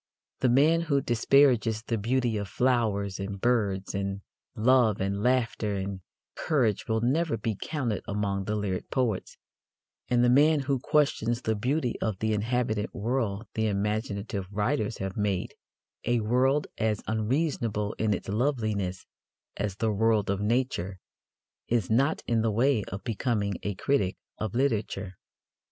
The 0.39 0.49
man 0.49 0.81
who 0.81 0.99
disparages 0.99 1.83
the 1.83 1.99
beauty 1.99 2.35
of 2.35 2.47
flowers 2.47 3.19
and 3.19 3.39
birds 3.39 3.93
and 3.93 4.21
love 4.55 4.99
and 4.99 5.21
laughter 5.21 5.75
and 5.75 6.01
courage 6.33 6.87
will 6.87 7.01
never 7.01 7.37
be 7.37 7.55
counted 7.55 8.01
among 8.07 8.45
the 8.45 8.55
lyric 8.55 8.89
poets; 8.89 9.37
and 10.09 10.23
the 10.23 10.27
man 10.31 10.61
who 10.61 10.79
questions 10.79 11.43
the 11.43 11.53
beauty 11.53 12.01
of 12.01 12.17
the 12.17 12.33
inhabited 12.33 12.89
world 12.95 13.45
the 13.53 13.67
imaginative 13.67 14.47
writers 14.49 14.97
have 14.97 15.17
made 15.17 15.53
a 16.03 16.19
world 16.21 16.65
as 16.79 17.03
unreasonable 17.05 17.93
in 17.99 18.11
its 18.11 18.27
loveliness 18.27 19.05
as 19.55 19.75
the 19.75 19.91
world 19.91 20.31
of 20.31 20.41
nature 20.41 20.97
is 21.67 21.91
not 21.91 22.23
in 22.25 22.41
the 22.41 22.49
way 22.49 22.83
of 22.85 23.03
becoming 23.03 23.53
a 23.61 23.75
critic 23.75 24.17
of 24.39 24.55
literature. 24.55 25.19